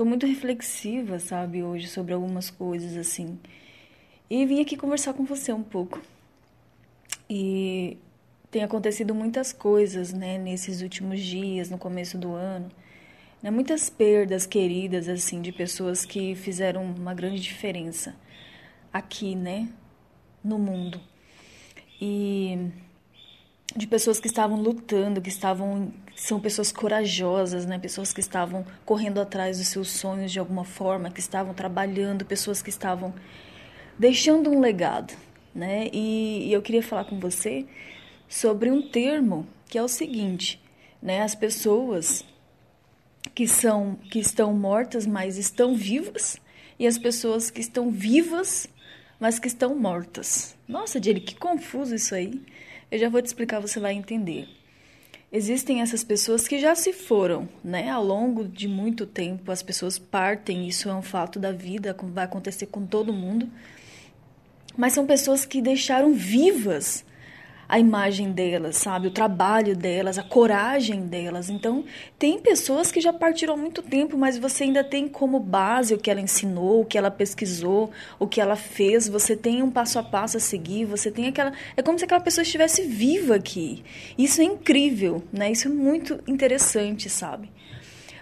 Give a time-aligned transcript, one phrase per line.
[0.00, 3.38] tô muito reflexiva, sabe, hoje sobre algumas coisas assim.
[4.30, 6.00] E vim aqui conversar com você um pouco.
[7.28, 7.98] E
[8.50, 12.70] tem acontecido muitas coisas, né, nesses últimos dias, no começo do ano.
[13.42, 18.16] Né, muitas perdas queridas, assim, de pessoas que fizeram uma grande diferença
[18.90, 19.68] aqui, né,
[20.42, 20.98] no mundo.
[22.00, 22.70] E
[23.76, 27.78] de pessoas que estavam lutando, que estavam são pessoas corajosas, né?
[27.78, 32.60] Pessoas que estavam correndo atrás dos seus sonhos de alguma forma, que estavam trabalhando, pessoas
[32.60, 33.14] que estavam
[33.98, 35.14] deixando um legado,
[35.54, 35.88] né?
[35.92, 37.66] E, e eu queria falar com você
[38.28, 40.60] sobre um termo que é o seguinte,
[41.00, 41.22] né?
[41.22, 42.24] As pessoas
[43.34, 46.38] que são que estão mortas, mas estão vivas,
[46.78, 48.66] e as pessoas que estão vivas,
[49.18, 50.56] mas que estão mortas.
[50.66, 52.42] Nossa, Dili, que confuso isso aí.
[52.90, 54.48] Eu já vou te explicar, você vai entender.
[55.32, 57.88] Existem essas pessoas que já se foram, né?
[57.88, 62.24] Ao longo de muito tempo, as pessoas partem, isso é um fato da vida, vai
[62.24, 63.48] acontecer com todo mundo.
[64.76, 67.04] Mas são pessoas que deixaram vivas
[67.70, 69.06] a imagem delas, sabe?
[69.06, 71.48] O trabalho delas, a coragem delas.
[71.48, 71.84] Então,
[72.18, 75.98] tem pessoas que já partiram há muito tempo, mas você ainda tem como base o
[75.98, 79.08] que ela ensinou, o que ela pesquisou, o que ela fez.
[79.08, 81.52] Você tem um passo a passo a seguir, você tem aquela.
[81.76, 83.84] É como se aquela pessoa estivesse viva aqui.
[84.18, 85.52] Isso é incrível, né?
[85.52, 87.48] Isso é muito interessante, sabe?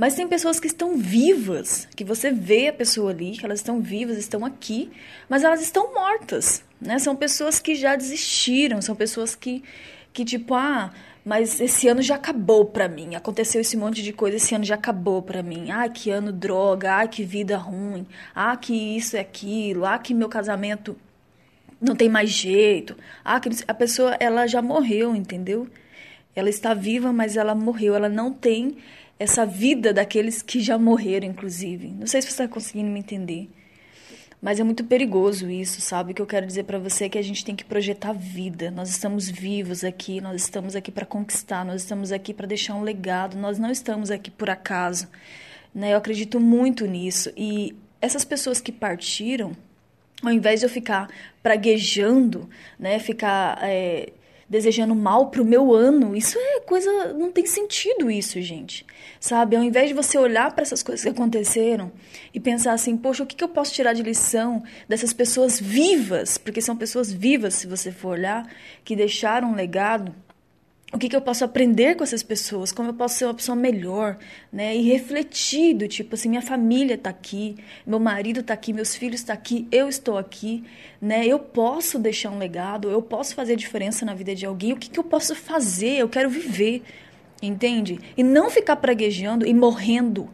[0.00, 3.82] Mas tem pessoas que estão vivas, que você vê a pessoa ali, que elas estão
[3.82, 4.90] vivas, estão aqui,
[5.28, 6.98] mas elas estão mortas, né?
[6.98, 9.62] São pessoas que já desistiram, são pessoas que,
[10.10, 10.90] que tipo, ah,
[11.22, 13.14] mas esse ano já acabou pra mim.
[13.14, 15.70] Aconteceu esse monte de coisa, esse ano já acabou pra mim.
[15.70, 20.14] Ah, que ano droga, ah, que vida ruim, ah, que isso é aquilo, ah, que
[20.14, 20.96] meu casamento
[21.78, 22.96] não tem mais jeito.
[23.22, 25.68] Ah, a pessoa ela já morreu, entendeu?
[26.34, 28.78] Ela está viva, mas ela morreu, ela não tem
[29.20, 31.88] essa vida daqueles que já morreram, inclusive.
[31.88, 33.50] Não sei se você está conseguindo me entender.
[34.40, 36.12] Mas é muito perigoso isso, sabe?
[36.12, 38.70] O que eu quero dizer para você é que a gente tem que projetar vida.
[38.70, 42.82] Nós estamos vivos aqui, nós estamos aqui para conquistar, nós estamos aqui para deixar um
[42.82, 45.06] legado, nós não estamos aqui por acaso.
[45.74, 45.92] Né?
[45.92, 47.30] Eu acredito muito nisso.
[47.36, 49.52] E essas pessoas que partiram,
[50.22, 51.10] ao invés de eu ficar
[51.42, 54.14] praguejando, né, ficar é,
[54.50, 56.16] desejando mal pro meu ano.
[56.16, 57.12] Isso é coisa.
[57.12, 58.84] Não tem sentido isso, gente.
[59.20, 59.54] Sabe?
[59.54, 61.92] Ao invés de você olhar para essas coisas que aconteceram
[62.34, 66.36] e pensar assim, poxa, o que, que eu posso tirar de lição dessas pessoas vivas?
[66.36, 68.44] Porque são pessoas vivas, se você for olhar,
[68.84, 70.12] que deixaram um legado
[70.92, 73.54] o que, que, eu posso aprender com essas pessoas, como eu posso ser uma pessoa
[73.54, 74.18] melhor,
[74.52, 74.74] né?
[74.76, 77.56] E refletir do tipo assim, minha família está aqui,
[77.86, 80.64] meu marido está aqui, meus filhos estão tá aqui, eu estou aqui,
[81.00, 81.24] né?
[81.24, 84.72] Eu posso deixar um legado, eu posso fazer diferença na vida de alguém.
[84.72, 85.98] O que, que eu posso fazer?
[85.98, 86.82] Eu quero viver,
[87.40, 88.00] entende?
[88.16, 90.28] E não ficar praguejando e morrendo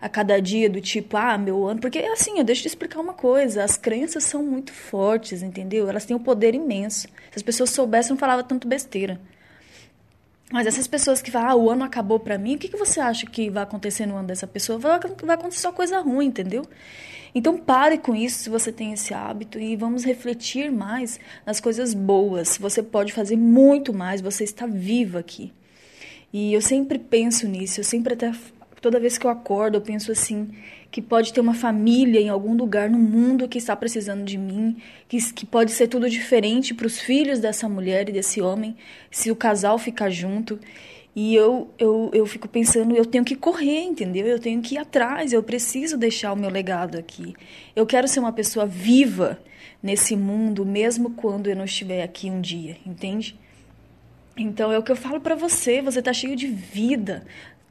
[0.00, 1.80] a cada dia do tipo, ah, meu ano.
[1.80, 5.88] Porque assim, eu deixo de explicar uma coisa: as crenças são muito fortes, entendeu?
[5.88, 7.06] Elas têm um poder imenso.
[7.30, 9.20] Se as pessoas soubessem, não falava tanto besteira.
[10.52, 12.98] Mas essas pessoas que falam, ah, o ano acabou para mim, o que, que você
[12.98, 14.78] acha que vai acontecer no ano dessa pessoa?
[14.78, 16.66] Vai, vai acontecer só coisa ruim, entendeu?
[17.32, 21.94] Então pare com isso se você tem esse hábito e vamos refletir mais nas coisas
[21.94, 22.58] boas.
[22.58, 25.52] Você pode fazer muito mais, você está viva aqui.
[26.32, 28.32] E eu sempre penso nisso, eu sempre até
[28.80, 30.50] toda vez que eu acordo, eu penso assim,
[30.90, 34.76] que pode ter uma família em algum lugar no mundo que está precisando de mim,
[35.08, 38.76] que, que pode ser tudo diferente para os filhos dessa mulher e desse homem,
[39.10, 40.58] se o casal ficar junto.
[41.14, 44.26] E eu, eu, eu fico pensando, eu tenho que correr, entendeu?
[44.26, 47.34] Eu tenho que ir atrás, eu preciso deixar o meu legado aqui.
[47.74, 49.38] Eu quero ser uma pessoa viva
[49.82, 53.38] nesse mundo, mesmo quando eu não estiver aqui um dia, entende?
[54.36, 57.26] Então é o que eu falo para você, você tá cheio de vida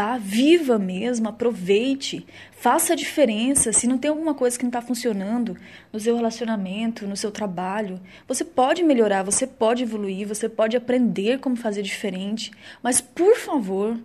[0.00, 0.16] tá?
[0.16, 3.70] Viva mesmo, aproveite, faça a diferença.
[3.70, 5.58] Se não tem alguma coisa que não está funcionando
[5.92, 11.38] no seu relacionamento, no seu trabalho, você pode melhorar, você pode evoluir, você pode aprender
[11.38, 12.50] como fazer diferente.
[12.82, 14.00] Mas, por favor,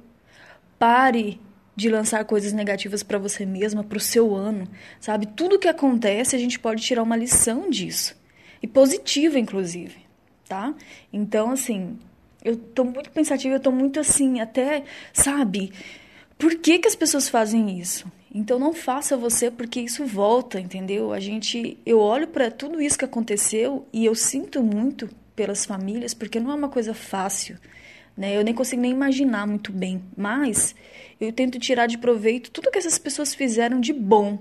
[0.77, 1.39] pare
[1.77, 4.67] de lançar coisas negativas para você mesma, para o seu ano,
[4.99, 5.25] sabe?
[5.27, 8.17] Tudo que acontece, a gente pode tirar uma lição disso.
[8.61, 9.95] E positiva, inclusive,
[10.45, 10.73] tá?
[11.13, 11.97] Então, assim,
[12.45, 15.73] eu tô muito pensativa, eu tô muito assim, até, sabe?
[16.37, 18.09] Por que, que as pessoas fazem isso?
[18.33, 21.11] Então não faça você porque isso volta, entendeu?
[21.11, 26.13] A gente, eu olho para tudo isso que aconteceu e eu sinto muito pelas famílias
[26.13, 27.57] porque não é uma coisa fácil,
[28.15, 28.37] né?
[28.37, 30.75] Eu nem consigo nem imaginar muito bem, mas
[31.19, 34.37] eu tento tirar de proveito tudo que essas pessoas fizeram de bom.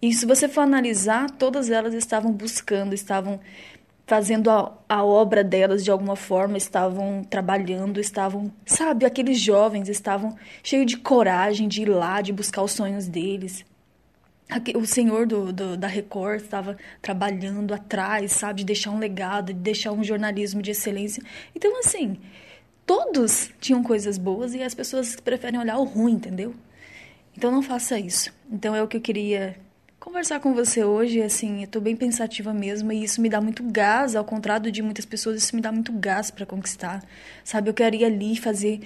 [0.00, 3.40] E se você for analisar, todas elas estavam buscando, estavam
[4.06, 10.36] fazendo a, a obra delas de alguma forma, estavam trabalhando, estavam, sabe, aqueles jovens estavam
[10.62, 13.64] cheios de coragem de ir lá, de buscar os sonhos deles.
[14.76, 19.58] o senhor do, do, da Record estava trabalhando atrás, sabe, de deixar um legado, de
[19.58, 21.20] deixar um jornalismo de excelência.
[21.54, 22.16] Então, assim,
[22.86, 26.54] todos tinham coisas boas e as pessoas preferem olhar o ruim, entendeu?
[27.36, 28.32] Então, não faça isso.
[28.50, 29.56] Então, é o que eu queria
[30.06, 31.20] conversar com você hoje.
[31.20, 34.80] Assim, eu tô bem pensativa mesmo e isso me dá muito gás, ao contrário de
[34.80, 37.04] muitas pessoas, isso me dá muito gás para conquistar,
[37.42, 37.68] sabe?
[37.68, 38.80] Eu quero ir ali fazer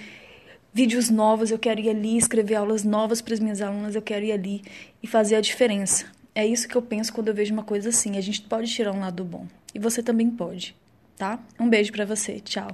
[0.73, 4.25] vídeos novos, eu quero ir ali escrever aulas novas para as minhas alunas, eu quero
[4.25, 4.63] ir ali
[5.01, 6.05] e fazer a diferença.
[6.33, 8.17] É isso que eu penso quando eu vejo uma coisa assim.
[8.17, 9.45] A gente pode tirar um lado bom.
[9.75, 10.75] E você também pode,
[11.17, 11.39] tá?
[11.59, 12.39] Um beijo para você.
[12.39, 12.71] Tchau.